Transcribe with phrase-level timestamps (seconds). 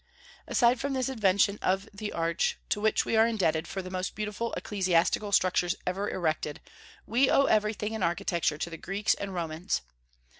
[0.47, 4.15] Aside from this invention of the arch, to which we are indebted for the most
[4.15, 6.59] beautiful ecclesiastical structures ever erected,
[7.05, 9.81] we owe everything in architecture to the Greeks and Romans.